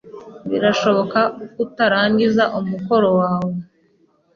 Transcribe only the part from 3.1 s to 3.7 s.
wawe.